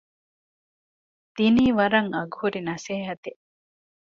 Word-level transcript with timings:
ދިނީ 1.35 1.65
ވަރަށް 1.77 2.09
އަގުހުރި 2.15 2.59
ނަސޭހަތެއް 2.67 3.41